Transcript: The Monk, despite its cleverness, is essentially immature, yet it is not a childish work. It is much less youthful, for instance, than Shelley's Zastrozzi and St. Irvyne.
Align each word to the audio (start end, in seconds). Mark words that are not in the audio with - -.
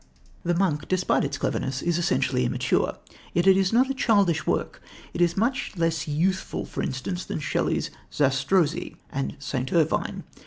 The 0.41 0.55
Monk, 0.55 0.87
despite 0.87 1.23
its 1.23 1.37
cleverness, 1.37 1.83
is 1.83 1.99
essentially 1.99 2.43
immature, 2.43 2.97
yet 3.35 3.45
it 3.45 3.55
is 3.55 3.71
not 3.71 3.87
a 3.87 3.93
childish 3.93 4.47
work. 4.47 4.81
It 5.13 5.21
is 5.21 5.37
much 5.37 5.73
less 5.77 6.07
youthful, 6.07 6.65
for 6.65 6.81
instance, 6.81 7.23
than 7.23 7.39
Shelley's 7.39 7.91
Zastrozzi 8.11 8.95
and 9.11 9.35
St. 9.37 9.71
Irvyne. 9.71 10.23